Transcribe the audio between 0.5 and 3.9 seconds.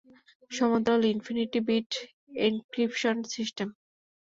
সমান্তরাল infinity bit encryption system.